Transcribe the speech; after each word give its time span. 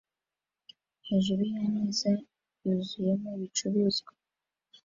hejuru 1.07 1.41
yameza 1.53 2.09
yuzuyemo 2.65 3.27
ibicuruzwa 3.37 4.11